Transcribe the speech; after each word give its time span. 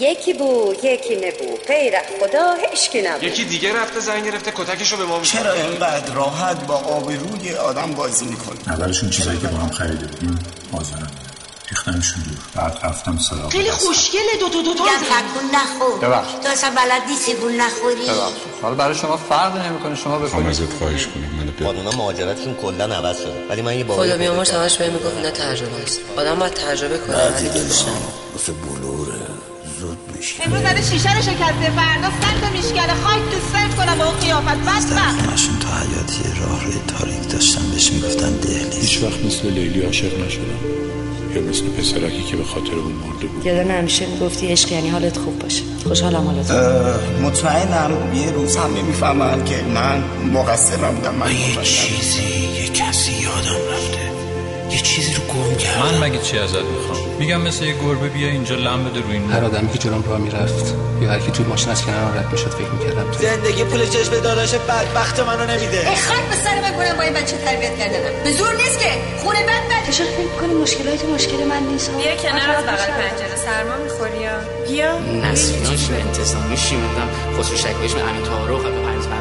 یکی 0.00 0.32
بود 0.32 0.84
یکی 0.84 1.16
نبود. 1.16 1.66
غیر 1.66 1.94
خدا 2.20 2.54
هیچکی 2.70 3.02
نبود. 3.02 3.22
یکی 3.22 3.44
دیگه 3.44 3.76
رفته 3.76 4.00
زنگ 4.00 4.24
گرفته 4.24 4.52
کتکشو 4.56 4.96
به 4.96 5.04
ما 5.04 5.18
میده 5.18 5.28
چرا 5.28 5.52
اینقدر 5.52 6.14
راحت 6.14 6.66
با 6.66 6.74
آبروی 6.74 7.54
آدم 7.54 7.92
بازی 7.92 8.24
می‌کنی؟ 8.24 8.58
اولشون 8.66 9.10
چیزایی 9.10 9.38
که 9.38 9.46
با 9.46 9.58
هم 9.58 9.70
خریده 9.70 10.06
بودیم 10.06 10.38
آزارم 10.72 11.10
ریختمشون 11.70 12.22
دور. 12.22 12.38
بعد 12.54 12.78
رفتم 12.82 13.18
سراغ 13.18 13.52
خیلی 13.52 13.70
خوشگله 13.70 14.36
دو 14.40 14.48
تا 14.48 14.62
دو 14.62 14.74
تا 14.74 14.84
تکون 14.84 15.50
نخور. 15.54 16.24
تو 16.42 16.48
اصلا 16.48 16.70
بلد 16.70 17.02
نیستی 17.08 17.34
گول 17.34 17.52
نخوری. 17.52 18.06
حالا 18.62 18.74
برای 18.74 18.94
شما 18.94 19.16
فرق 19.16 19.66
نمی‌کنه 19.66 19.96
شما 19.96 20.18
بکنید 20.18 20.46
ازت 20.46 20.72
خواهش 20.78 21.06
کنم 21.06 21.24
منو 21.40 21.52
ببر 21.52 21.64
قانونا 21.64 21.90
مهاجرتشون 21.90 22.54
کلا 22.54 22.84
عوض 22.84 23.18
شده. 23.18 23.46
ولی 23.50 23.62
من 23.62 23.78
یه 23.78 23.84
بابای 23.84 24.08
خدا 24.08 24.18
بیامرز 24.18 24.50
همش 24.50 24.76
بهم 24.76 24.92
می‌گفت 24.92 25.16
اینا 25.16 25.30
ترجمه 25.30 25.82
است. 25.82 26.00
آدم 26.16 26.38
باید 26.38 26.54
ترجمه 26.54 26.98
کنه. 26.98 27.16
ولی 27.16 27.48
میشه 30.20 30.34
امروز 30.44 30.60
زده 30.60 30.82
شیشه 30.90 31.16
رو 31.16 31.22
شکسته 31.22 31.70
فردا 31.76 32.08
سنگ 32.20 32.52
میشکنه 32.52 32.94
خاک 33.04 33.22
تو 33.30 33.38
سرد 33.52 33.74
کنم 33.76 33.98
با 33.98 34.04
اون 34.04 34.18
قیافت. 34.20 34.48
بدبخت 34.48 35.28
همشون 35.28 35.58
تو 35.58 35.68
حیاتی 35.68 36.40
راه 36.40 36.64
روی 36.64 36.74
تاریک 36.98 37.28
داشتن 37.28 37.70
بهش 37.70 37.92
می‌گفتن 37.92 38.30
دهلیز. 38.30 38.74
هیچ 38.80 39.02
وقت 39.02 39.24
مثل 39.24 39.50
لیلی 39.50 39.80
عاشق 39.80 40.26
نشدم. 40.26 40.60
یا 41.34 41.42
مثل 41.42 41.62
پسرکی 41.62 42.22
که 42.30 42.36
به 42.36 42.44
خاطر 42.44 42.72
اون 42.72 42.92
مرده 42.92 43.26
بود. 43.26 43.46
یادم 43.46 43.70
همیشه 43.70 44.06
می‌گفتی 44.06 44.46
عشق 44.46 44.72
یعنی 44.72 44.88
حالت 44.88 45.18
خوب 45.18 45.38
باشه. 45.38 45.62
خوشحالم 45.88 46.26
حالت 46.26 46.50
مطمئنم 47.22 48.14
یه 48.14 48.30
روز 48.30 48.56
همه 48.56 48.82
می‌فهمن 48.82 49.44
که 49.44 49.56
من 49.74 50.02
مقصرم 50.32 50.94
بودم 50.94 51.14
من 51.14 51.32
یه 51.32 51.62
چیزی 51.62 52.22
یه 52.54 52.68
کسی 52.68 53.12
یادم 53.12 53.72
رفته. 53.72 54.19
یه 54.70 54.80
چیزی 54.80 55.14
رو 55.14 55.22
گم 55.22 55.56
کردم 55.56 55.82
من 55.82 55.98
مگه 55.98 56.18
چی 56.18 56.38
ازت 56.38 56.56
می‌خوام؟ 56.56 57.08
میگم 57.18 57.40
مثل 57.40 57.64
یه 57.64 57.74
گربه 57.82 58.08
بیا 58.08 58.28
اینجا 58.28 58.54
لم 58.54 58.84
بده 58.84 59.00
روی 59.00 59.16
هر 59.16 59.44
آدمی 59.44 59.72
که 59.72 59.78
جلوم 59.78 60.04
راه 60.08 60.18
می‌رفت 60.18 60.74
یا 61.02 61.10
هر 61.10 61.18
کی 61.18 61.30
توی 61.30 61.44
ماشین 61.46 61.68
از 61.70 61.84
کنار 61.84 62.12
رد 62.12 62.32
می‌شد 62.32 62.50
فکر 62.50 62.68
می‌کردم 62.68 63.10
تو 63.10 63.18
زندگی 63.18 63.64
پول 63.64 63.86
چشم 63.86 64.20
داداش 64.20 64.54
بدبخت 64.54 65.20
منو 65.20 65.44
نمیده. 65.46 65.84
خاک 66.08 66.24
به 66.30 66.36
سر 66.44 66.60
من 66.60 66.72
کنم 66.72 66.96
با 66.96 67.02
این 67.02 67.12
بچه 67.12 67.36
تربیت 67.44 67.78
کردنم. 67.78 68.24
به 68.24 68.32
زور 68.32 68.52
نیست 68.54 68.78
که 68.78 68.90
خونه 69.22 69.42
بد 69.42 69.64
بد 69.70 69.90
چرا 69.90 70.06
فکر 70.06 70.34
کنی 70.40 70.54
مشکلات 70.54 71.04
مشکل 71.04 71.44
من 71.44 71.62
نیست. 71.72 71.90
بیا 71.90 72.16
کنار 72.16 72.50
از 72.50 72.64
بغل 72.64 72.90
پنجره. 73.00 73.36
سرما 73.44 73.76
می‌خوری 73.84 74.20
یا؟ 74.20 74.36
بیا. 74.68 74.98
نسلیناش 75.24 75.90
انتظامی 75.90 76.56
شیموندم 76.56 77.08
خسرو 77.38 77.56
شکویش 77.56 77.92
به 77.92 78.00
امین 78.08 78.22
تاروخ 78.22 78.62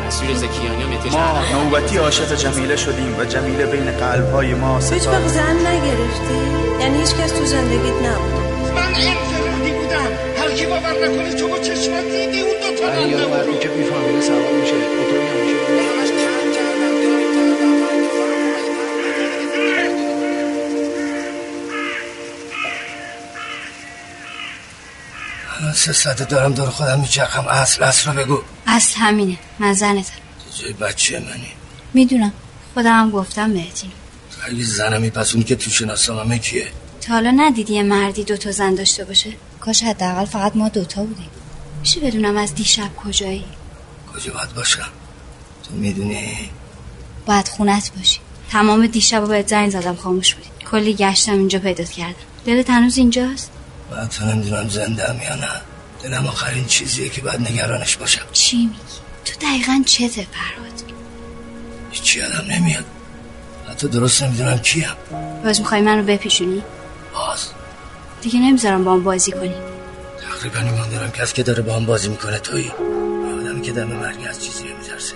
کیانی 0.09 0.83
و 0.83 0.87
مهدی 0.87 1.09
ما 1.09 1.39
نوبتی 1.53 1.97
عاشق 1.97 2.35
جمیله 2.35 2.75
شدیم 2.75 3.15
و 3.19 3.25
جمیله 3.25 3.65
بین 3.65 3.91
قلب‌های 3.91 4.53
ما 4.53 4.79
هیچ 4.79 5.07
وقت 5.07 5.27
زن 5.27 5.55
نگرفتی؟ 5.67 6.41
یعنی 6.79 6.99
هیچ 6.99 7.15
کس 7.15 7.31
تو 7.31 7.45
زندگیت 7.45 7.93
نبود. 7.93 8.43
من 8.75 8.81
انفرادی 8.81 9.71
بودم. 9.71 10.11
هر 10.37 10.51
کی 10.51 10.65
باور 10.65 10.93
نکنه 11.03 11.33
تو 11.33 11.47
با 11.47 11.57
چشمات 11.57 12.03
دیدی 12.03 12.41
اون 12.41 12.53
دو 12.61 12.81
تا 12.81 12.87
که 13.59 13.67
سوار 14.21 14.51
میشه. 14.59 14.75
اتوبی 14.75 15.15
هم 15.15 15.37
میشه 15.41 15.68
الان 25.69 25.81
سه 25.81 25.93
ساعته 25.93 26.25
دارم 26.25 26.53
دور 26.53 26.69
خودم 26.69 26.99
میچرخم. 26.99 27.47
اصل 27.47 27.83
اصل 27.83 28.11
رو 28.11 28.17
بگو. 28.17 28.41
اصل 28.67 28.99
همینه. 28.99 29.37
من 29.59 29.73
زنتم. 29.73 30.13
تو 30.39 30.63
جای 30.63 30.73
بچه 30.73 31.19
منی. 31.19 31.47
می‌دونم. 31.93 32.33
خودم 32.73 32.99
هم 32.99 33.11
گفتم 33.11 33.53
بهتین 33.53 33.91
اگه 34.47 34.63
زنمی 34.63 35.09
پس 35.09 35.35
اون 35.35 35.43
که 35.43 35.55
تو 35.55 35.69
شناسنامه 35.69 36.39
کیه؟ 36.39 36.67
تا 37.01 37.13
حالا 37.13 37.31
ندیدی 37.31 37.73
یه 37.73 37.83
مردی 37.83 38.23
دوتا 38.23 38.51
زن 38.51 38.75
داشته 38.75 39.05
باشه؟ 39.05 39.29
کاش 39.59 39.83
حداقل 39.83 40.25
فقط 40.25 40.55
ما 40.55 40.69
دوتا 40.69 41.03
بودیم. 41.03 41.29
میشه 41.79 41.99
بدونم 41.99 42.37
از 42.37 42.55
دیشب 42.55 42.95
کجایی؟ 42.95 43.45
کجا 44.13 44.33
باید 44.33 44.53
باشم؟ 44.53 44.89
تو 45.67 45.75
می‌دونی؟ 45.75 46.49
باید 47.25 47.47
خونت 47.47 47.91
باشی. 47.97 48.19
تمام 48.51 48.87
دیشب 48.87 49.25
باید 49.25 49.47
زنگ 49.47 49.69
زدم 49.69 49.95
خاموش 49.95 50.35
بودی. 50.35 50.49
کلی 50.71 50.93
گشتم 50.93 51.31
اینجا 51.31 51.59
پیدات 51.59 51.89
کردم. 51.89 52.15
دلت 52.45 52.69
هنوز 52.69 52.97
اینجاست؟ 52.97 53.51
من 53.91 54.07
تو 54.07 54.25
نمی‌دونم 54.25 54.69
زنده 54.69 55.07
هم 55.07 55.21
یا 55.21 55.35
نه. 55.35 55.61
دلم 56.03 56.27
آخرین 56.27 56.65
چیزیه 56.65 57.09
که 57.09 57.21
باید 57.21 57.41
نگرانش 57.41 57.97
باشم. 57.97 58.25
چی 58.33 58.57
میگی؟ 58.57 58.79
تو 59.25 59.39
دقیقا 59.41 59.83
چته 59.85 60.07
فراد 60.07 60.83
هیچی 61.91 62.19
یادم 62.19 62.51
نمیاد. 62.51 62.85
حتی 63.69 63.87
درست 63.87 64.23
نمی‌دونم 64.23 64.57
کیم. 64.57 64.89
باز 65.43 65.59
می‌خوای 65.59 65.81
من 65.81 65.97
رو 65.97 66.03
بپیشونی؟ 66.03 66.63
باز. 67.13 67.47
دیگه 68.21 68.39
نمی‌ذارم 68.39 68.83
با 68.83 68.93
هم 68.93 69.03
بازی 69.03 69.31
کنی. 69.31 69.55
تقریبا 70.29 70.59
ایمان 70.59 70.89
دارم 70.89 71.11
کسی 71.11 71.33
که 71.33 71.43
داره 71.43 71.61
با 71.61 71.75
هم 71.75 71.85
بازی 71.85 72.09
می‌کنه 72.09 72.39
تویی. 72.39 72.71
آدمی 73.41 73.61
که 73.61 73.71
دم 73.71 73.83
مرگ 73.83 74.27
از 74.29 74.45
چیزی 74.45 74.63
نمیترسه. 74.63 75.15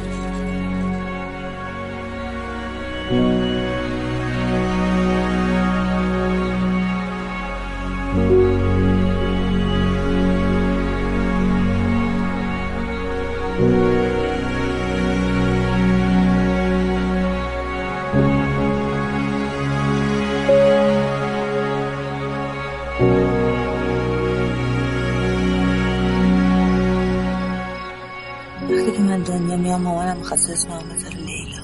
وقتی 28.69 28.91
که 28.91 28.99
من 28.99 29.23
دنیا 29.23 29.57
میام 29.57 29.81
مامانم 29.81 30.17
می‌خواست 30.17 30.49
اسمم 30.49 30.79
بذاره 30.89 31.15
لیلا. 31.15 31.63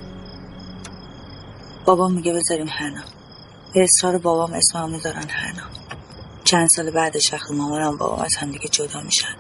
بابام 1.85 2.13
میگه 2.13 2.33
بذاریم 2.33 2.67
حنا. 2.69 3.01
به 3.73 3.83
اصرار 3.83 4.17
بابام 4.17 4.53
اسمم 4.53 4.89
می‌ذارن 4.89 5.29
حنا. 5.29 5.63
چند 6.43 6.69
سال 6.69 6.91
بعدش 6.91 7.33
وقتی 7.33 7.53
مامانم 7.53 7.97
بابام 7.97 8.19
از 8.19 8.35
همدیگه 8.35 8.67
جدا 8.67 9.01
میشن 9.01 9.35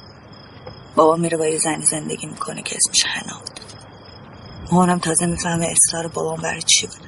بابا 0.95 1.15
میره 1.15 1.37
با 1.37 1.47
یه 1.47 1.57
زنی 1.57 1.85
زندگی 1.85 2.27
می‌کنه 2.27 2.61
که 2.61 2.75
اسمش 2.75 3.03
حنا 3.05 3.39
بود. 3.39 3.59
مامانم 4.71 4.99
تازه 4.99 5.25
می‌فهمه 5.25 5.67
اصرار 5.67 6.07
بابام 6.07 6.41
برای 6.41 6.61
چی 6.61 6.87
بود. 6.87 7.07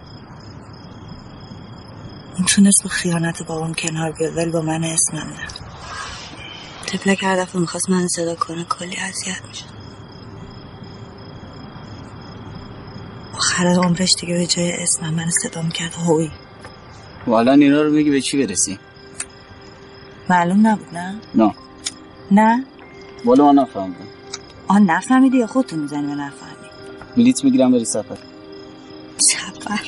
اون 2.37 2.45
تونست 2.45 2.83
با 2.83 2.89
خیانت 2.89 3.43
بابام 3.43 3.73
کنار 3.73 4.11
بیاد 4.11 4.37
ولی 4.37 4.51
با 4.51 4.61
من 4.61 4.83
اسمم 4.83 5.29
نه. 5.29 5.47
تفلک 6.87 7.23
هر 7.23 7.35
دفعه 7.35 7.61
می‌خواست 7.61 7.89
من 7.89 8.07
صدا 8.07 8.35
کنه 8.35 8.63
کلی 8.63 8.97
اذیت 8.97 9.45
میشه 9.47 9.65
آخر 13.59 13.67
عمرش 13.67 14.15
دیگه 14.21 14.33
به 14.33 14.45
جای 14.47 14.71
اسمم 14.71 15.13
من 15.13 15.29
صدا 15.43 15.61
می‌کرد 15.61 15.93
هوی. 15.93 16.29
و 17.27 17.31
الان 17.31 17.61
اینا 17.61 17.81
رو 17.81 17.91
میگی 17.91 18.09
به 18.09 18.21
چی 18.21 18.45
برسی؟ 18.45 18.79
معلوم 20.29 20.67
نبود 20.67 20.87
نه؟ 20.93 21.15
نه. 21.35 21.53
نه؟ 22.31 22.65
والا 23.25 23.51
من 23.51 23.61
نفهمیدم. 23.61 24.07
آن 24.67 24.83
نفهمیدی 24.83 25.37
یا 25.37 25.47
خودتون 25.47 25.79
می‌زنی 25.79 26.07
به 26.07 26.15
نفهمی 26.15 26.67
بلیت 27.17 27.43
می‌گیرم 27.43 27.71
بری 27.71 27.85
سفر. 27.85 28.17
سفر؟ 29.17 29.79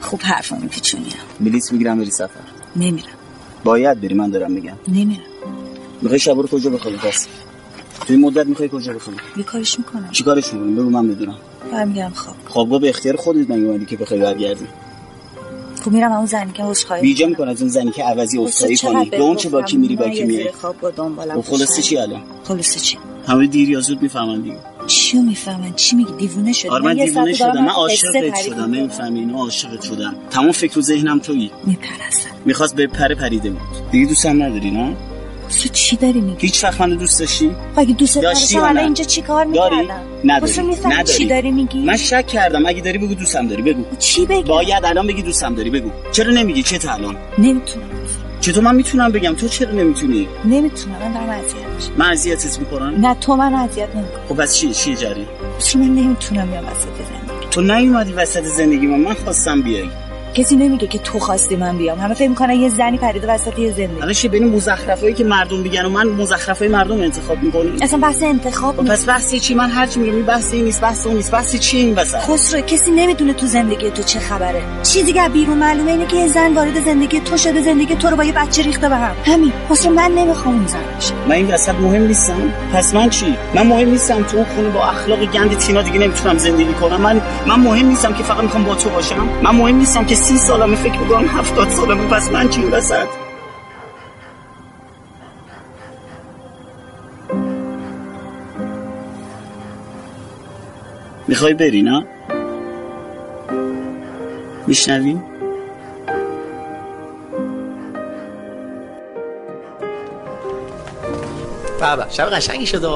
خوب 0.00 0.20
حرفا 0.22 0.56
میپیچونیم 0.56 1.12
بلیت 1.40 1.72
می‌گیرم 1.72 1.98
بری 1.98 2.10
سفر. 2.10 2.40
نمیرم. 2.76 3.08
باید 3.64 4.00
بری 4.00 4.14
من 4.14 4.30
دارم 4.30 4.52
میگم. 4.52 4.76
نمیرم. 4.88 5.22
می‌خوای 6.02 6.18
شب 6.20 6.36
رو 6.36 6.46
کجا 6.48 6.70
بخوابی؟ 6.70 6.96
پس. 6.96 7.28
توی 8.06 8.16
مدت 8.16 8.46
می‌خوای 8.46 8.68
کجا 8.72 8.92
بخوابی؟ 8.92 9.18
یه 9.36 9.44
کارش 9.44 9.78
می‌کنم. 9.78 10.08
چی 10.12 10.24
کارش 10.24 10.54
می‌کنی؟ 10.54 10.72
بگو 10.72 10.90
من 10.90 11.08
بدونم 11.08 11.36
برمیگردم 11.72 12.14
خواب. 12.14 12.36
خوابگاه 12.48 12.80
به 12.80 12.88
اختیار 12.88 13.16
خودت 13.16 13.50
مگه 13.50 13.62
اومدی 13.66 13.86
که 13.86 13.96
بخوای 13.96 14.20
برگردی؟ 14.20 14.66
خب 15.84 15.90
میرم 15.90 16.12
همون 16.12 16.26
زنی 16.26 16.52
که 16.52 16.64
عذرخواهی 16.64 17.02
بیجا 17.02 17.26
می‌کنه 17.26 17.50
از 17.50 17.60
اون 17.60 17.70
زنی 17.70 17.90
که 17.90 18.04
عوضی 18.04 18.38
افتایی 18.38 18.76
کنی؟ 18.76 19.10
به 19.10 19.16
اون 19.16 19.36
چه 19.36 19.48
با 19.48 19.62
کی 19.62 19.76
میری 19.76 19.96
با 19.96 20.08
کی 20.08 20.24
میای 20.24 20.52
خواب 20.52 20.80
با 20.80 20.90
دنبالم 20.90 21.38
و 21.38 21.42
خلاصه 21.42 21.82
چی 21.82 21.96
الان؟ 21.96 22.22
خلاصه 22.44 22.80
چی؟ 22.80 22.98
همه 23.26 23.46
دیر 23.46 23.70
یا 23.70 23.80
زود 23.80 24.02
می‌فهمن 24.02 24.40
دیگه. 24.40 24.56
چیو 24.86 25.22
می‌فهمن؟ 25.22 25.74
چی 25.74 25.96
میگی؟ 25.96 26.12
دیوونه 26.12 26.52
شدی. 26.52 26.68
آره 26.68 26.84
من 26.84 26.94
دیوونه 26.94 27.32
شدم. 27.32 27.64
من 27.64 27.68
عاشقت 27.68 28.42
شدم. 28.46 28.74
نمی‌فهمی 28.74 29.18
اینو 29.20 29.38
عاشقت 29.38 29.82
شدم. 29.82 30.14
تمام 30.30 30.52
فکر 30.52 30.78
و 30.78 30.82
ذهنم 30.82 31.18
تویی. 31.18 31.50
میپرستم. 31.64 32.30
می‌خواست 32.44 32.74
به 32.74 32.86
پر 32.86 33.14
پریده 33.14 33.50
بود. 33.50 33.60
دیگه 33.90 34.06
دوستم 34.06 34.42
نداری 34.42 34.70
نه؟ 34.70 34.96
تو 35.48 35.68
چی 35.68 35.96
داری 35.96 36.20
میگی؟ 36.20 36.46
هیچ 36.46 36.64
وقت 36.64 36.80
منو 36.80 36.96
دوست 36.96 37.20
داشتی؟ 37.20 37.50
اگه 37.76 37.94
دوست 37.94 38.18
داشتی 38.18 38.56
نه؟ 38.56 38.80
اینجا 38.80 39.04
چی 39.04 39.22
کار 39.22 39.44
داری؟ 39.44 39.76
می‌کردم؟ 39.76 40.00
نداری 40.24 40.62
نداری 40.86 41.04
چی 41.04 41.26
داری 41.26 41.50
میگی؟ 41.50 41.84
من 41.84 41.96
شک 41.96 42.26
کردم 42.26 42.66
اگه 42.66 42.80
داری 42.80 42.98
بگو 42.98 43.14
دوستم 43.14 43.46
داری 43.46 43.62
بگو. 43.62 43.84
چی 43.98 44.26
بگی؟ 44.26 44.42
باید 44.42 44.84
الان 44.84 45.06
بگی 45.06 45.22
دوستم 45.22 45.54
داری 45.54 45.70
بگو. 45.70 45.90
چرا 46.12 46.32
نمیگی؟ 46.32 46.62
چه 46.62 46.92
الان؟ 46.92 47.16
نمی‌تونم. 47.38 47.86
چطور 48.40 48.64
من 48.64 48.74
می‌تونم 48.74 49.12
بگم؟ 49.12 49.34
تو 49.34 49.48
چرا 49.48 49.72
نمی‌تونی؟ 49.72 50.28
نمی‌تونم 50.44 50.98
من 50.98 51.12
دارم 51.12 51.30
اذیت 51.30 51.54
میشم. 51.76 51.92
من 51.96 52.10
اذیتت 52.10 52.58
می‌کنم؟ 52.58 53.06
نه 53.06 53.14
تو 53.14 53.36
من 53.36 53.54
اذیت 53.54 53.88
نمی‌کنی. 53.96 54.28
خب 54.28 54.42
بس 54.42 54.56
چی؟ 54.56 54.72
چیه 54.72 54.96
جری؟ 54.96 55.26
من 55.74 55.80
نمی‌تونم 55.82 56.54
یا 56.54 56.60
وسط 56.60 56.96
زندگی. 57.08 57.48
تو 57.50 57.60
نیومدی 57.60 58.12
وسط 58.12 58.44
زندگی 58.44 58.86
من 58.86 59.00
من 59.00 59.14
خواستم 59.14 59.62
بیای. 59.62 59.88
کسی 60.34 60.56
نمیگه 60.56 60.86
که 60.86 60.98
تو 60.98 61.18
خواستی 61.18 61.56
من 61.56 61.78
بیام. 61.78 61.98
همه 61.98 62.14
فکر 62.14 62.28
می‌کنن 62.28 62.54
یه 62.54 62.68
زنی 62.68 62.98
پریده 62.98 63.26
وسط 63.26 63.58
یه 63.58 63.70
زندگی. 63.70 64.02
الان 64.02 64.12
چه 64.12 64.28
بین 64.28 64.48
مزخرفایی 64.48 65.14
که 65.14 65.24
مردم 65.24 65.58
میگن 65.58 65.84
و 65.84 65.88
من 65.88 66.06
مزخرفای 66.06 66.68
مردم 66.68 67.00
انتخاب 67.00 67.42
می‌کنی 67.42 67.72
اصلا 67.82 67.98
بحث 67.98 68.22
انتخاب 68.22 68.76
خب 68.76 68.84
پس 68.84 69.08
بحثی 69.08 69.40
چی؟ 69.40 69.54
من 69.54 69.70
هر 69.70 69.86
چی 69.86 70.00
میگم 70.00 70.22
بحثی 70.22 70.56
این 70.56 70.64
نیست 70.64 70.80
بحث 70.80 71.06
اون 71.06 71.16
نیست 71.16 71.30
بحثی 71.30 71.58
چی 71.58 71.76
این 71.76 71.94
وسط 71.94 72.18
خسرو 72.18 72.60
کسی 72.60 72.90
نمی‌دونه 72.90 73.32
تو 73.32 73.46
زندگی 73.46 73.90
تو 73.90 74.02
چه 74.02 74.18
خبره. 74.18 74.62
چیزی 74.82 75.12
که 75.12 75.28
بیرون 75.32 75.58
معلومه 75.58 75.90
اینه 75.90 76.06
که 76.06 76.16
یه 76.16 76.28
زن 76.28 76.54
وارد 76.54 76.84
زندگی 76.84 77.20
تو 77.20 77.36
شده 77.36 77.62
زندگی 77.62 77.94
تو 77.94 78.10
رو 78.10 78.16
با 78.16 78.24
یه 78.24 78.32
بچه 78.32 78.62
ریخته 78.62 78.88
به 78.88 78.96
هم. 78.96 79.16
همین. 79.24 79.52
خسرو 79.70 79.92
من 79.92 80.10
نمی‌خوام 80.10 80.54
اون 80.54 80.66
زن 80.66 80.78
بشم. 80.98 81.14
من 81.28 81.34
این 81.34 81.54
وسط 81.54 81.74
مهم 81.74 82.02
نیستم. 82.02 82.52
پس 82.74 82.94
من 82.94 83.10
چی؟ 83.10 83.36
من 83.54 83.66
مهم 83.66 83.90
نیستم 83.90 84.22
تو 84.22 84.36
اون 84.36 84.46
خونه 84.46 84.68
با 84.68 84.84
اخلاق 84.84 85.24
گند 85.24 85.58
تینا 85.58 85.82
دیگه 85.82 85.98
نمی‌تونم 85.98 86.38
زندگی 86.38 86.72
کنم. 86.72 87.00
من 87.00 87.20
من 87.46 87.60
مهم 87.60 87.86
نیستم 87.86 88.14
که 88.14 88.22
فقط 88.22 88.42
می‌خوام 88.42 88.64
با 88.64 88.74
تو 88.74 88.90
باشم. 88.90 89.28
من 89.42 89.50
مهم 89.50 89.76
نیستم 89.76 90.04
که 90.04 90.14
سی 90.18 90.36
سالمه 90.38 90.76
فکر 90.76 90.98
می‌کنم 90.98 91.28
هفتاد 91.28 91.68
سالمه. 91.68 92.08
پس 92.08 92.30
من 92.30 92.48
چی 92.48 92.64
وسط؟ 92.64 93.06
می‌خوای 101.28 101.54
بری 101.54 101.82
نه؟ 101.82 102.06
میشنوی؟ 104.66 105.18
بابا 111.80 112.08
شب 112.08 112.30
قشنگی 112.30 112.66
شده 112.66 112.88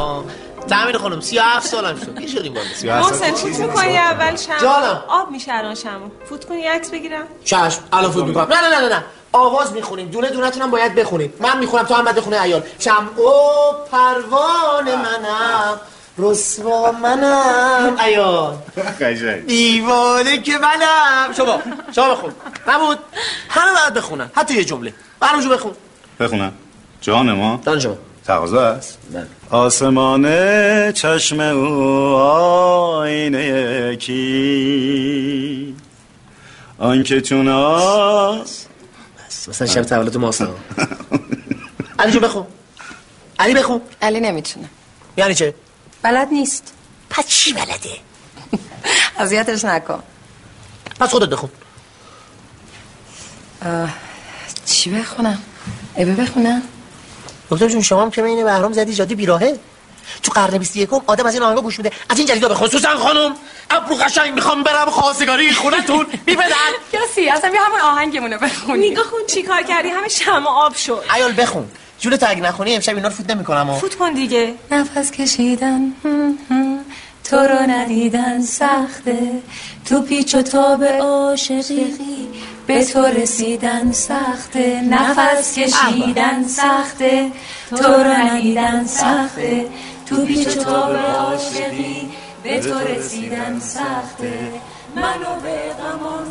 تامین 0.69 0.99
خانم 0.99 1.21
37 1.21 1.67
سالم 1.67 2.01
شد. 2.01 2.21
یه 2.21 2.27
شدیم 2.27 2.55
بالا؟ 2.55 2.67
37 2.69 3.13
محسن 3.13 3.33
فوت 3.33 3.59
می‌کنی 3.59 3.97
اول 3.99 4.37
شم 4.37 4.59
جانم. 4.63 5.03
آب 5.09 5.31
میشه 5.31 5.55
الان 5.55 5.75
شمو. 5.75 6.09
فوت 6.29 6.45
کنی 6.45 6.67
عکس 6.67 6.91
بگیرم. 6.91 7.25
چشم 7.45 7.81
الان 7.93 8.11
فوت 8.11 8.25
می‌کنم. 8.25 8.47
نه 8.53 8.61
نه 8.61 8.81
نه 8.81 8.89
نه 8.89 9.05
آواز 9.33 9.73
می‌خونیم. 9.73 10.09
دونه 10.09 10.31
دونه 10.31 10.51
تونم 10.51 10.71
باید 10.71 10.95
بخونید 10.95 11.35
من 11.41 11.59
می‌خونم 11.59 11.83
تو 11.83 11.95
هم 11.95 12.05
بعد 12.05 12.15
بخونه 12.15 12.41
عیال. 12.41 12.63
شم 12.79 13.09
او 13.17 13.31
پروانه 13.93 14.97
منم 14.97 15.81
رسوا 16.19 16.93
منم. 16.93 17.97
قشنگ. 19.01 19.47
دیوانه 19.47 20.43
که 20.43 20.59
منم. 20.59 21.33
شما 21.37 21.63
شما 21.95 22.11
بخون. 22.15 22.33
نبود. 22.67 22.99
همه 23.49 23.73
باید 23.81 23.95
بخونن. 23.95 24.31
حتی 24.35 24.55
یه 24.55 24.65
جمله. 24.65 24.95
برامجو 25.21 25.49
بخون. 25.49 25.73
بخونم. 26.21 26.53
جان 27.01 27.33
ما. 27.33 27.61
دان 27.65 27.81
شما. 27.81 27.97
تقاضا 28.27 28.67
است؟ 28.67 28.99
آسمان 29.51 30.23
چشم 30.93 31.41
او 31.41 31.69
آینه 32.17 33.97
کی 33.97 35.77
آنکه 36.79 37.21
چون 37.21 37.49
آس 37.49 38.67
مثلا 39.49 39.67
شب 39.67 39.83
تولد 39.83 40.17
ماسا 40.17 40.49
علی 41.99 42.13
جو 42.13 42.21
بخون 42.21 42.47
علی 43.39 43.55
بخون 43.55 43.81
علی 44.03 44.21
نمی‌تونه. 44.21 44.69
یعنی 45.17 45.35
چه؟ 45.35 45.55
بلد 46.03 46.29
نیست. 46.29 46.75
پس 47.11 47.27
چی 47.27 47.53
بلده؟ 47.53 47.73
اذیتش 49.19 49.65
نکن. 49.65 50.03
پس 51.01 51.11
خودت 51.11 51.29
بخون. 51.29 51.51
چی 54.67 54.91
بخونم؟ 54.91 55.39
ابی 55.97 56.13
بخونم 56.13 56.63
دکتر 57.53 57.69
جون 57.69 57.83
شما 57.83 58.03
هم 58.03 58.11
که 58.11 58.25
این 58.25 58.45
بهرام 58.45 58.73
زدی 58.73 58.95
جاده 58.95 59.15
بیراهه. 59.15 59.59
تو 60.23 60.33
قرن 60.33 60.59
21 60.59 60.89
آدم 61.07 61.27
از 61.27 61.35
این 61.35 61.43
آهنگا 61.43 61.61
گوش 61.61 61.79
میده. 61.79 61.91
از 62.11 62.19
این 62.19 62.27
جدیدا 62.27 62.49
به 62.49 62.55
خصوصا 62.55 62.97
خانم. 62.97 63.35
ابرو 63.71 63.95
قشنگ 63.95 64.35
می‌خوام 64.35 64.63
برم 64.63 64.91
خواستگاری 64.91 65.53
خونتون. 65.53 66.07
بی 66.27 66.35
پدر 66.37 66.73
کسی 66.93 67.29
اصلا 67.29 67.51
بیا 67.51 67.61
همون 67.63 67.81
آهنگمونو 67.81 68.39
بخونی 68.39 68.91
نگاه 68.91 69.05
خون 69.05 69.21
چی 69.27 69.43
کار 69.43 69.63
کردی. 69.63 69.89
همه 69.89 70.09
شمع 70.09 70.49
آب 70.49 70.75
شد. 70.75 71.05
عیال 71.11 71.35
بخون. 71.37 71.65
جون 71.99 72.17
تا 72.17 72.27
اگه 72.27 72.41
نخونی 72.41 72.75
امشب 72.75 72.95
اینا 72.97 73.09
رو 73.09 73.15
فوت 73.15 73.31
نمی‌کنم 73.31 73.75
فوت 73.75 73.95
کن 73.95 74.13
دیگه. 74.13 74.55
نفس 74.71 75.11
کشیدن 75.11 75.93
تو 77.25 77.37
رو 77.37 77.59
ندیدن 77.59 78.43
سخته. 78.43 79.19
تو 79.89 80.03
پیچ 80.03 80.35
و 80.35 80.43
تاب 80.43 80.85
عاشقی. 80.85 82.29
به 82.67 82.85
تو 82.85 83.01
رسیدن 83.01 83.93
سخته 83.93 84.83
نفس 84.83 85.59
کشیدن 85.59 86.47
سخته 86.47 87.31
تو 87.71 87.77
رو 87.77 88.05
ندیدن 88.05 88.87
سخته 88.87 89.67
تو 90.07 90.27
پیچ 90.27 90.49
و 90.49 90.63
تاب 90.65 90.97
عاشقی 90.97 92.11
به 92.43 92.61
تو 92.61 92.79
رسیدن 92.79 93.59
سخته. 93.59 94.51
منو 94.97 95.41
به 95.43 95.59
غمان 95.83 96.23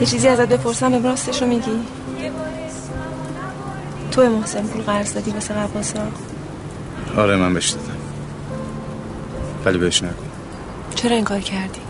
یه 0.00 0.06
چیزی 0.06 0.28
ازت 0.28 0.48
بپرسم 0.48 0.90
به 0.90 1.08
راستشو 1.08 1.46
میگی؟ 1.46 1.80
تو 4.10 4.20
به 4.20 4.28
محسن 4.28 4.66
پول 4.66 4.82
قرض 4.82 5.14
دادی 5.14 5.30
واسه 5.30 5.54
قباسا 5.54 6.00
آره 7.16 7.36
من 7.36 7.54
بهش 7.54 7.70
دادم. 7.70 7.96
ولی 9.64 9.78
بهش 9.78 10.02
نکن 10.02 10.26
چرا 10.94 11.16
این 11.16 11.24
کار 11.24 11.40
کردی؟ 11.40 11.81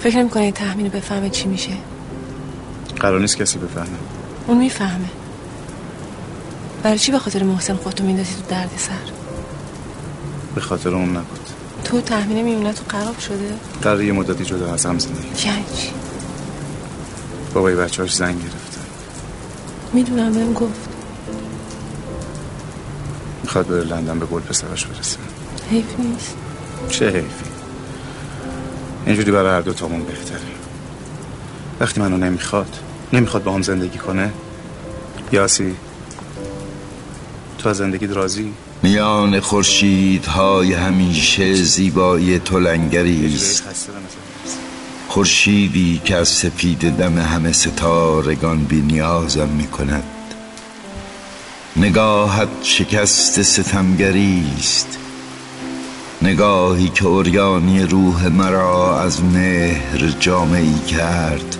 فکر 0.00 0.16
نمی‌کنی 0.16 0.52
تحمیل 0.52 0.88
بفهمه 0.88 1.30
چی 1.30 1.48
میشه. 1.48 1.72
قرار 3.00 3.20
نیست 3.20 3.36
کسی 3.36 3.58
بفهمه. 3.58 3.86
اون 4.46 4.58
می‌فهمه. 4.58 5.08
برای 6.82 6.98
چی 6.98 7.12
به 7.12 7.18
خاطر 7.18 7.42
محسن 7.42 7.76
خودتو 7.76 8.04
میندازی 8.04 8.34
تو 8.34 8.42
درد 8.50 8.70
سر؟ 8.76 9.12
به 10.54 10.60
خاطر 10.60 10.88
اون 10.88 11.10
نبود. 11.10 11.40
تو 11.84 12.00
تحمیل 12.00 12.44
میمونتو 12.44 12.82
خراب 12.88 13.18
شده؟ 13.18 13.54
در 13.82 14.00
یه 14.00 14.12
مدتی 14.12 14.44
جدا 14.44 14.74
از 14.74 14.86
هم 14.86 14.98
زندگی 14.98 15.46
یعنی 15.46 15.64
چی؟ 15.76 15.90
بابای 17.54 17.74
بچه‌هاش 17.74 18.14
زنگ 18.14 18.38
گرفته. 18.38 18.80
می‌دونم 19.92 20.32
بهم 20.32 20.52
گفت. 20.52 20.88
می‌خواد 23.42 23.66
بره 23.66 23.84
لندن 23.84 24.18
به 24.18 24.26
گل 24.26 24.40
پسرش 24.40 24.86
برسه. 24.86 25.18
حیف 25.70 25.86
نیست. 25.98 26.34
چه 26.88 27.06
حیفی؟ 27.06 27.44
اینجوری 29.08 29.30
برای 29.32 29.52
هر 29.52 29.60
دو 29.60 29.72
تامون 29.72 30.04
بهتره. 30.04 30.40
وقتی 31.80 32.00
منو 32.00 32.16
نمی‌خواد 32.16 32.78
نمی‌خواد 33.12 33.42
با 33.42 33.52
هم 33.52 33.62
زندگی 33.62 33.98
کنه 33.98 34.32
یاسی 35.32 35.74
تو 37.58 37.68
از 37.68 37.76
زندگی 37.76 38.06
راضی 38.06 38.52
میان 38.82 39.40
خورشیدهای 39.40 40.72
همیشه 40.72 41.54
زیبایی 41.54 42.38
تو 42.38 42.56
است. 42.66 43.62
خورشیدی 45.08 46.00
که 46.04 46.16
از 46.16 46.28
سفید 46.28 46.96
دم 46.96 47.18
همه 47.18 47.52
ستارگان 47.52 48.64
بی 48.64 48.80
نیازم 48.80 49.48
می 49.48 49.66
کند 49.66 50.04
نگاهت 51.76 52.48
شکست 52.62 53.42
ستمگری 53.42 54.44
است. 54.58 54.97
نگاهی 56.22 56.88
که 56.88 57.06
اوریانی 57.06 57.80
روح 57.80 58.28
مرا 58.28 59.00
از 59.00 59.24
مهر 59.24 60.14
جامعی 60.20 60.78
کرد. 60.78 61.56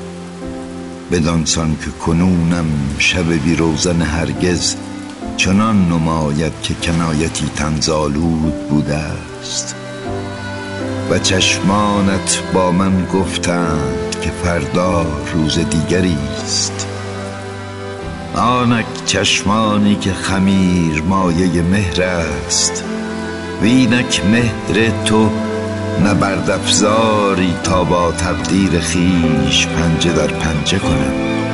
بدانسان 1.12 1.77
که 1.85 1.91
کنونم 1.91 2.67
شب 2.99 3.33
بی 3.33 3.57
روزن 3.57 4.03
هرگز 4.03 4.77
چنان 5.37 5.88
نماید 5.88 6.53
که 6.62 6.75
کنایتی 6.75 7.50
تنزالود 7.57 8.69
بوده 8.69 8.97
است. 8.97 9.75
و 11.11 11.19
چشمانت 11.19 12.43
با 12.55 12.73
من 12.73 13.07
گفتند 13.07 14.17
که 14.23 14.31
فردا 14.31 15.07
روز 15.35 15.59
دیگری 15.59 16.19
است. 16.45 16.87
آنک 18.35 18.87
چشمانی 19.07 19.95
که 19.95 20.12
خمیر 20.12 21.03
مایه 21.03 21.62
مهر 21.62 22.03
است 22.03 22.85
وینک 23.62 24.23
مهر 24.25 25.05
تو 25.05 25.31
نبرد 26.05 26.50
افزاری 26.50 27.55
تا 27.65 27.85
با 27.85 28.12
تقدیر 28.12 28.81
خیش 28.81 29.67
پنجه 29.67 30.12
در 30.12 30.27
پنجه 30.27 30.79
کنم. 30.79 31.48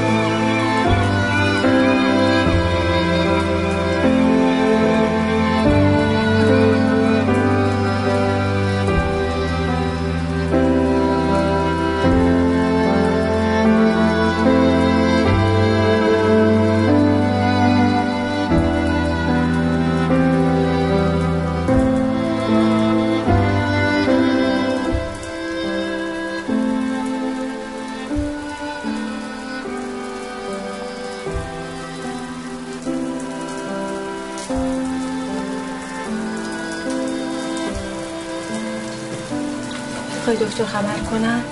می‌خوای 40.14 40.36
دکتر 40.36 40.64
خبر 40.64 40.98
کنم؟ 41.10 41.44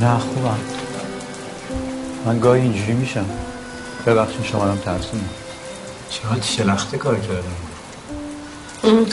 نه 0.00 0.18
خوبم. 0.18 0.58
من 2.24 2.40
گاهی 2.40 2.62
اینجوری 2.62 2.92
میشم. 2.92 3.26
ببخشید 4.06 4.44
شما 4.44 4.64
هم 4.64 4.78
ترسونم 4.78 5.28
چقدر 6.10 6.42
شلخته 6.42 6.98
کار 6.98 7.20
کردم 7.20 7.56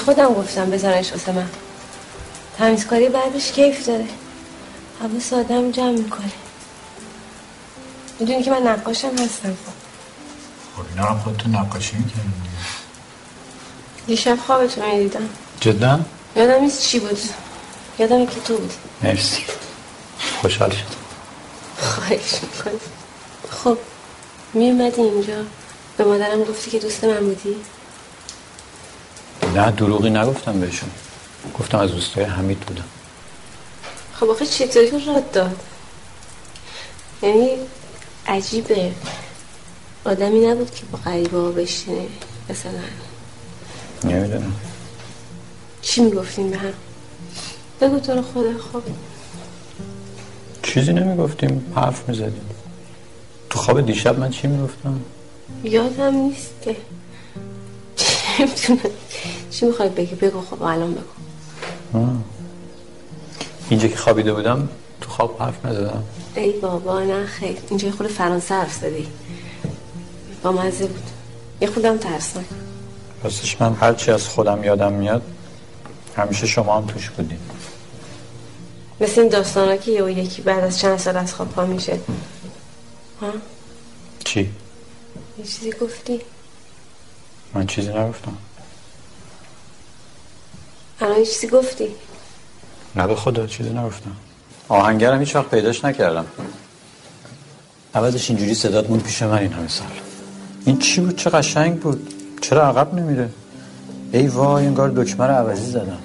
خودم 0.05 0.33
گفتم 0.33 0.69
بزنش 0.69 1.12
واسه 1.12 1.31
من. 1.31 1.50
تمیزکاری 2.57 3.09
بعدش 3.09 3.51
کیف 3.51 3.88
داره. 3.88 4.07
هوا 5.01 5.19
سادم 5.19 5.71
جمع 5.71 5.91
می‌کنه. 5.91 6.31
می‌دونی 8.19 8.43
که 8.43 8.51
من 8.51 8.67
نقاشم 8.67 9.12
هستم. 9.12 9.57
خب 10.75 10.83
اینا 10.89 11.05
هم 11.09 11.19
خودتون 11.19 11.55
نقاشی 11.55 11.97
می‌کردیم 11.97 12.43
دیشب 14.07 14.38
خوابتون 14.48 14.91
می‌دیدم 14.91 15.29
جدا؟ 15.60 16.00
یادم 16.36 16.62
نیست 16.63 16.81
چی 16.81 17.00
بود. 17.00 17.19
یادم 18.00 18.25
که 18.25 18.39
تو 18.45 18.57
بود. 18.57 18.74
مرسی. 19.03 19.43
خوشحال 20.41 20.69
شد 20.69 21.03
خواهش 21.79 22.33
می‌کنم. 22.41 22.79
خب 23.51 23.77
میومدی 24.53 25.01
اینجا. 25.01 25.33
به 25.98 26.03
مادرم 26.03 26.43
گفتی 26.43 26.72
که 26.72 26.79
دوست 26.79 27.03
من 27.03 27.19
بودی. 27.19 27.55
نه 29.55 29.72
دروغی 29.72 30.10
نگفتم 30.10 30.60
بهشون. 30.60 30.89
گفتم 31.60 31.77
از 31.77 31.91
دوستای 31.91 32.24
حمید 32.24 32.60
بودم. 32.60 32.83
خب 34.19 34.29
آخه 34.29 34.45
چطوری 34.45 35.05
راد 35.05 35.31
داد؟ 35.31 35.60
یعنی 37.22 37.50
عجیبه. 38.27 38.91
آدمی 40.05 40.48
نبود 40.48 40.75
که 40.75 40.86
با 40.91 41.00
غریبه 41.05 41.38
ها 41.38 41.51
بشینه 41.51 42.07
مثلا. 42.50 42.79
نمی‌دونم. 44.05 44.53
چی 45.81 46.01
می‌گفتیم 46.01 46.50
به 46.50 46.57
هم؟ 46.57 46.74
بگو 47.81 48.00
تو 48.00 48.12
رو 48.12 48.22
خدا 48.22 48.57
خب 48.74 48.81
چیزی 50.63 50.93
نمی‌گفتیم 50.93 51.74
حرف 51.75 52.10
می‌زدیم. 52.10 52.50
تو 53.50 53.60
خواب 53.60 53.86
دیشب 53.86 54.19
من 54.19 54.29
چی 54.29 54.48
می‌گفتم؟ 54.48 55.00
یادم 55.63 56.15
نیست 56.15 56.51
که. 56.62 56.75
چی 58.55 58.79
چی 59.50 59.65
می‌خوای 59.65 59.89
بگی؟ 59.89 60.15
بگو 60.15 60.41
خب 60.41 60.62
الان 60.63 60.91
بگو. 60.93 61.01
آه. 61.93 62.15
اینجا 63.69 63.88
که 63.88 63.95
خوابیده 63.95 64.33
بودم 64.33 64.69
تو 65.01 65.10
خواب 65.10 65.41
حرف 65.41 65.65
نزدم. 65.65 66.03
ای 66.36 66.51
بابا 66.51 67.00
نه 67.00 67.25
خیر 67.25 67.57
اینجا 67.69 67.91
خود 67.91 68.07
فرانسه 68.07 68.55
حرف 68.55 68.74
زدی. 68.74 69.07
با 70.43 70.51
مزه 70.51 70.86
بود. 70.86 71.03
یه 71.62 71.67
خودم 71.67 71.98
ترسناک 71.98 72.45
راستش 73.23 73.61
من 73.61 73.73
هرچی 73.73 74.11
از 74.11 74.27
خودم 74.27 74.63
یادم 74.63 74.93
میاد 74.93 75.21
همیشه 76.15 76.47
شما 76.47 76.77
هم 76.77 76.85
توش 76.85 77.09
بودین 77.09 77.39
مثل 79.01 79.21
این 79.21 79.29
داستان 79.29 79.69
ها 79.69 79.77
که 79.77 79.91
یه 79.91 80.03
و 80.03 80.09
یکی 80.09 80.41
بعد 80.41 80.63
از 80.63 80.79
چند 80.79 80.97
سال 80.97 81.17
از 81.17 81.33
خواب 81.33 81.49
پا 81.49 81.65
میشه 81.65 81.99
ها؟ 83.21 83.31
چی؟ 84.23 84.39
یه 85.37 85.45
چیزی 85.45 85.71
گفتی؟ 85.71 86.21
من 87.53 87.67
چیزی 87.67 87.89
نگفتم 87.89 88.37
الان 91.01 91.19
یه 91.19 91.25
چیزی 91.25 91.47
گفتی؟ 91.47 91.87
نه 92.95 93.07
به 93.07 93.15
خدا 93.15 93.47
چیزی 93.47 93.69
نگفتم 93.69 94.15
آهنگرم 94.69 95.19
هیچ 95.19 95.35
وقت 95.35 95.49
پیداش 95.49 95.85
نکردم 95.85 96.25
عوضش 97.95 98.29
اینجوری 98.29 98.53
صدات 98.53 98.89
مون 98.89 98.99
پیش 98.99 99.21
من 99.21 99.37
این 99.37 99.53
همه 99.53 99.67
سال 99.67 99.87
این 100.65 100.79
چی 100.79 101.01
بود 101.01 101.15
چه 101.15 101.29
قشنگ 101.29 101.79
بود 101.79 102.22
چرا 102.43 102.67
عقب 102.67 102.93
نمیره؟ 102.93 103.29
ای 104.12 104.27
وای 104.27 104.65
انگار 104.65 104.89
دکمه 104.89 105.27
رو 105.27 105.33
عوضی 105.33 105.71
زدم. 105.71 105.97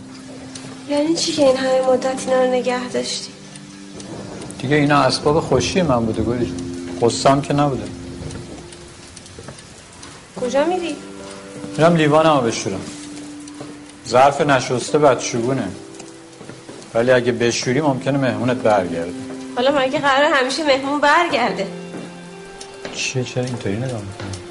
یعنی 0.88 1.14
چی 1.14 1.32
که 1.32 1.46
این 1.46 1.56
همه 1.56 1.88
مدت 1.88 2.28
اینا 2.28 2.44
رو 2.44 2.50
نگه 2.50 2.88
داشتی؟ 2.88 3.30
دیگه 4.58 4.76
اینا 4.76 4.98
اسباب 4.98 5.40
خوشی 5.40 5.82
من 5.82 6.06
بوده 6.06 6.22
گلی. 6.22 6.54
قصام 7.02 7.42
که 7.42 7.54
نبوده. 7.54 7.82
کجا 10.40 10.64
میری؟ 10.64 10.96
میرم 11.78 11.96
لیوانم 11.96 12.36
رو 12.36 12.40
بشورم. 12.40 12.80
ظرف 14.08 14.40
نشسته 14.40 14.98
بدشگونه. 14.98 15.68
ولی 16.94 17.10
اگه 17.10 17.32
بشوری 17.32 17.80
ممکنه 17.80 18.18
مهمونت 18.18 18.56
برگرده. 18.56 19.12
حالا 19.56 19.78
مگه 19.78 19.98
قرار 19.98 20.32
همیشه 20.32 20.64
مهمون 20.64 21.00
برگرده؟ 21.00 21.66
چیه 22.94 23.24
چرا 23.24 23.44
اینطوری 23.44 23.76
نگاه 23.76 24.00
می‌کنی؟ 24.00 24.47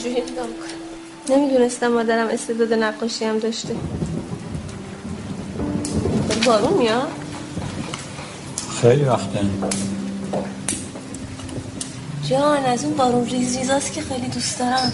چجوری 0.00 0.12
نگاه 0.12 0.46
می‌کنم 0.46 1.38
نمی‌دونستم 1.38 1.88
مادرم 1.88 2.28
استعداد 2.28 2.72
نقاشی 2.72 3.24
هم 3.24 3.38
داشته. 3.38 3.76
بارون 6.46 6.78
میاد؟ 6.78 7.08
خیلی 8.80 9.04
وقته. 9.04 9.38
جان 12.30 12.64
از 12.64 12.84
اون 12.84 12.96
بارون 12.96 13.26
ریز 13.26 13.56
ریزاست 13.56 13.92
که 13.92 14.00
خیلی 14.02 14.26
دوست 14.26 14.58
دارم. 14.58 14.92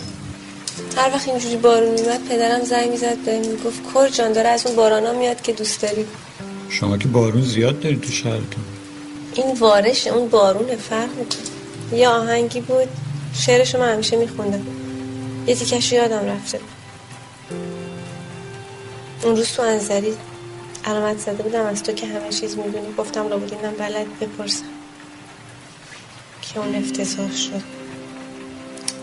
هر 0.97 1.11
وقت 1.15 1.29
اینجوری 1.29 1.57
بارون 1.57 1.91
میمد 1.91 2.29
پدرم 2.29 2.65
زنگ 2.65 2.91
می‌زد 2.91 3.17
بهم 3.17 3.41
می‌گفت 3.41 3.83
کور 3.83 4.09
جان 4.09 4.33
داره 4.33 4.49
از 4.49 4.67
اون 4.67 4.77
بارانا 4.77 5.13
میاد 5.13 5.43
که 5.43 5.53
دوست 5.53 5.83
داری. 5.83 6.05
شما 6.71 6.99
که 6.99 7.09
بارون 7.09 7.43
زیاد 7.43 7.81
داری 7.81 7.97
تو 7.97 8.11
شهرتون. 8.11 8.65
این 9.35 9.59
وارش 9.59 10.07
اون 10.07 10.29
بارون 10.29 10.77
فرق 10.77 11.09
می‌کنه. 11.19 11.99
یه 11.99 12.09
آهنگی 12.09 12.61
بود 12.61 12.89
شعرشو 13.35 13.79
من 13.79 13.93
همیشه 13.93 14.17
میخوندم. 14.17 14.67
یه 15.47 15.55
تیکش 15.55 15.93
یادم 15.93 16.27
رفته. 16.27 16.61
اون 19.23 19.37
روز 19.37 19.53
تو 19.53 19.63
انزلی 19.63 20.15
علامت 20.85 21.19
زده 21.19 21.43
بودم 21.43 21.67
از 21.67 21.83
تو 21.83 21.93
که 21.93 22.07
همه 22.07 22.29
چیز 22.29 22.57
می‌دونی. 22.57 22.95
گفتم 22.99 23.29
لابد 23.29 23.55
اینم 23.55 23.75
بلد 23.79 24.07
بپرسم. 24.21 24.65
که 26.43 26.61
اون 26.61 26.75
افتضاح 26.75 27.33
شد. 27.33 27.63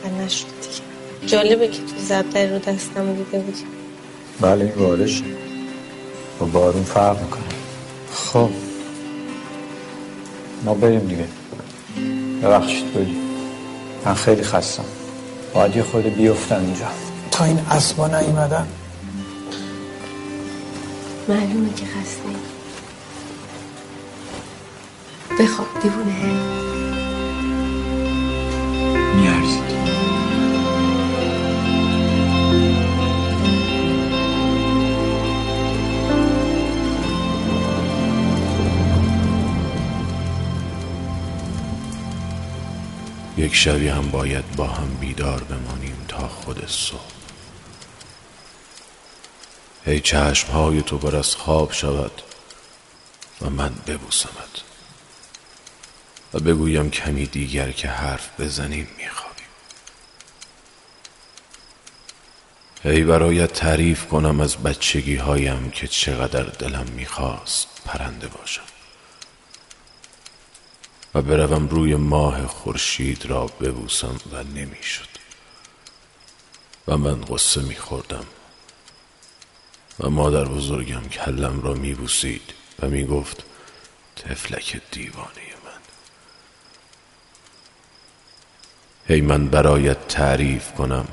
و 0.03 0.23
نشد 0.23 0.45
دیگه. 0.62 1.27
جالبه 1.27 1.67
که 1.67 1.77
تو 1.77 2.00
زبدر 2.07 2.47
رو 2.47 2.59
دستم 2.59 3.13
دیده 3.13 3.39
بودی 3.39 3.63
بله 4.41 4.65
این 4.65 4.73
بارش 4.75 5.23
با 6.39 6.45
بارون 6.45 6.83
فرق 6.83 7.21
می‌کنه. 7.21 7.43
خب. 8.13 8.50
ما 10.65 10.73
بریم 10.73 11.00
دیگه. 11.00 11.27
ببخشید 12.43 12.85
بودی 12.85 13.17
من 14.05 14.13
خیلی 14.13 14.43
خستم. 14.43 14.85
باید 15.53 15.75
یه 15.75 15.83
خود 15.83 16.03
بیفتن 16.03 16.62
اینجا. 16.65 16.86
تا 17.31 17.43
این 17.45 17.60
اسبا 17.72 18.07
نیومدن؟ 18.07 18.67
معلومه 21.29 21.74
که 21.74 21.86
خسته. 21.86 22.29
بخواب 25.39 25.67
دیوونه. 25.81 26.52
یک 43.53 43.60
شبی 43.60 43.88
هم 43.88 44.12
باید 44.12 44.55
با 44.55 44.67
هم 44.67 44.98
بیدار 45.00 45.43
بمانیم 45.43 46.05
تا 46.07 46.27
خود 46.27 46.67
صبح. 46.67 47.00
ای 49.86 50.00
چشم 50.00 50.48
های 50.48 50.81
تو 50.81 50.98
بر 50.98 51.15
از 51.15 51.36
خواب 51.36 51.72
شود 51.72 52.22
و 53.41 53.50
من 53.50 53.74
ببوسمت 53.88 54.63
و 56.33 56.39
بگویم 56.39 56.89
کمی 56.89 57.25
دیگر 57.25 57.72
که 57.72 57.88
حرف 57.88 58.39
بزنیم 58.39 58.88
میخوابیم. 58.98 59.48
ای 62.86 63.03
برایت 63.03 63.53
تعریف 63.53 64.05
کنم 64.05 64.39
از 64.39 64.57
بچگی 64.57 65.15
هایم 65.15 65.72
که 65.72 65.88
چقدر 65.88 66.43
دلم 66.43 66.86
می‌خواست 66.95 67.67
پرنده 67.86 68.27
باشم. 68.27 68.73
و 71.15 71.22
بروم 71.22 71.67
روی 71.67 71.96
ماه 71.96 72.48
خورشید 72.48 73.25
را 73.25 73.46
ببوسم 73.46 74.15
و 74.32 74.43
نمی‌شد. 74.43 75.08
و 76.88 76.98
من 76.98 77.22
قصه 77.22 77.62
میخوردم. 77.62 78.25
و 80.00 80.10
مادر 80.10 80.46
بزرگم 80.46 81.01
کلم 81.01 81.62
را 81.62 81.74
میبوسید 81.74 82.53
و 82.79 82.88
می‌گفت 82.88 83.43
تفلک 84.15 84.82
دیوانه 84.91 85.53
من. 85.65 85.82
هی 89.08 89.22
من 89.22 89.48
برایت 89.48 90.08
تعریف 90.08 90.72
کنم 90.72 91.08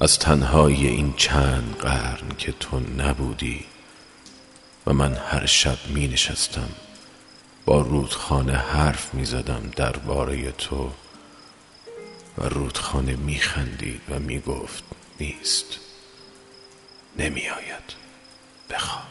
از 0.00 0.18
تنهایی 0.18 0.86
این 0.86 1.14
چند 1.16 1.76
قرن 1.78 2.28
که 2.38 2.52
تو 2.52 2.80
نبودی 2.80 3.64
و 4.86 4.92
من 4.92 5.14
هر 5.14 5.46
شب 5.46 5.78
می 5.86 6.08
نشستم 6.08 6.68
رودخانه 7.78 8.52
حرف 8.52 9.14
می 9.14 9.24
زدم 9.24 9.70
درباره 9.76 10.52
تو 10.52 10.90
و 12.38 12.48
رودخانه 12.48 13.16
می 13.16 13.38
خندید 13.38 14.00
و 14.10 14.18
می 14.18 14.40
گفت 14.40 14.84
نیست 15.20 15.78
نمی 17.18 17.48
آید 17.48 17.94
بخواب. 18.70 19.04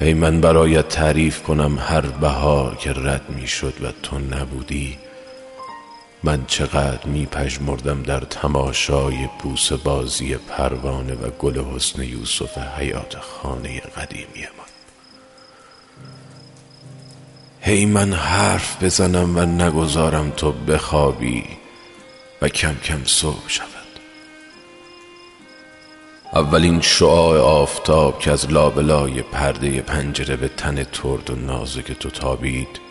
ای 0.00 0.14
من 0.14 0.40
برایت 0.40 0.88
تعریف 0.88 1.42
کنم 1.42 1.78
هر 1.78 2.00
بهار 2.00 2.76
که 2.76 2.92
رد 2.92 3.30
می 3.30 3.48
شد 3.48 3.84
و 3.84 3.92
تو 4.02 4.18
نبودی 4.18 4.98
من 6.22 6.44
چقدر 6.46 7.06
می 7.06 7.26
پژمردم 7.26 8.02
در 8.02 8.20
تماشای 8.20 9.28
بوس 9.42 9.72
بازی 9.72 10.36
پروانه 10.36 11.14
و 11.14 11.30
گل 11.30 11.64
حسن 11.64 12.02
یوسف 12.02 12.58
حیات 12.58 13.16
خانه 13.18 13.80
قدیمی 13.80 14.40
من. 14.40 14.66
هی 17.60 17.86
من 17.86 18.12
حرف 18.12 18.82
بزنم 18.82 19.36
و 19.36 19.40
نگذارم 19.40 20.30
تو 20.30 20.52
بخوابی 20.52 21.44
و 22.42 22.48
کم 22.48 22.74
کم 22.74 23.04
صبح 23.04 23.48
شود. 23.48 23.70
اولین 26.32 26.80
شعاع 26.80 27.38
آفتاب 27.38 28.18
که 28.18 28.30
از 28.30 28.52
لابلای 28.52 29.22
پرده 29.22 29.80
پنجره 29.80 30.36
به 30.36 30.48
تن 30.48 30.84
ترد 30.84 31.30
و 31.30 31.34
نازک 31.34 31.92
تو 31.92 32.10
تابید 32.10 32.85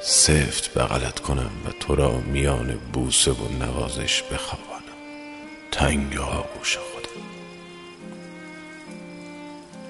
سفت 0.00 0.74
بغلت 0.74 1.20
کنم 1.20 1.50
و 1.66 1.70
تو 1.80 1.94
را 1.94 2.18
میان 2.18 2.78
بوسه 2.92 3.32
و 3.32 3.48
نوازش 3.60 4.22
بخوابانم. 4.22 4.78
تنگ 5.72 6.16
آغوش 6.16 6.76
خودم. 6.76 7.08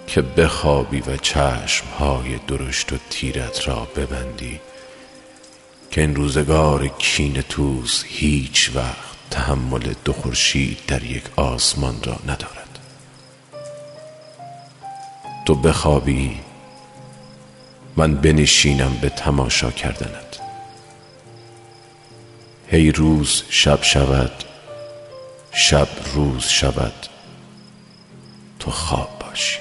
که 0.06 0.22
بخوابی 0.22 1.00
و 1.00 1.16
چشم 1.16 1.86
های 1.98 2.38
درشت 2.48 2.92
و 2.92 2.96
تیرت 3.10 3.68
را 3.68 3.88
ببندی 3.96 4.60
که 5.90 6.00
این 6.00 6.16
روزگار 6.16 6.88
کین 6.88 7.42
توز 7.42 8.04
هیچ 8.06 8.70
وقت 8.74 9.18
تحمل 9.30 9.92
دو 10.04 10.12
خورشید 10.12 10.78
در 10.86 11.04
یک 11.04 11.24
آسمان 11.36 12.02
را 12.02 12.16
ندارد. 12.26 12.78
تو 15.46 15.54
بخوابی 15.54 16.40
من 17.98 18.14
بنشینم 18.14 18.98
به 19.02 19.08
تماشا 19.08 19.70
کردنت. 19.70 20.40
هی 22.68 22.92
روز 22.92 23.42
شب 23.50 23.82
شود 23.82 24.44
شب 25.52 25.88
روز 26.14 26.44
شود 26.44 27.06
تو 28.58 28.70
خواب 28.70 29.18
باشی. 29.20 29.58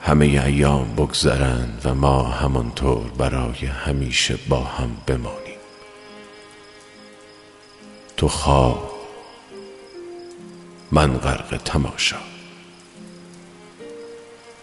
همه 0.00 0.24
ایام 0.24 0.94
بگذرند 0.94 1.82
و 1.84 1.94
ما 1.94 2.22
همانطور 2.22 3.10
برای 3.10 3.66
همیشه 3.66 4.38
با 4.48 4.60
هم 4.60 4.96
بمانیم. 5.06 5.58
تو 8.16 8.28
خواب 8.28 8.90
من 10.92 11.18
غرق 11.18 11.60
تماشا. 11.64 12.37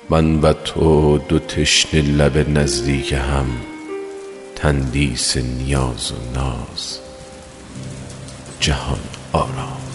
من 0.09 0.41
و 0.41 0.53
تو 0.53 1.17
دو 1.17 1.39
تشنه 1.39 2.01
لب 2.01 2.49
نزدیک 2.49 3.13
هم 3.13 3.45
تندیس 4.55 5.37
نیاز 5.37 6.11
و 6.11 6.15
ناز. 6.35 6.99
جهان 8.59 8.99
آرام. 9.33 9.94